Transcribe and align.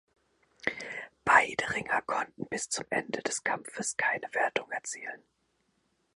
Beide 1.25 1.75
Ringer 1.75 2.01
konnten 2.01 2.47
bis 2.47 2.67
zum 2.69 2.85
Ende 2.89 3.21
des 3.21 3.43
Kampfes 3.43 3.97
keine 3.97 4.33
Wertung 4.33 4.65
erzielen. 4.71 5.21